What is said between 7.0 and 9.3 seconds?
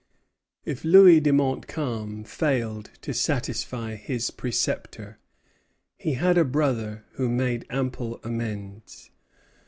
who made ample amends.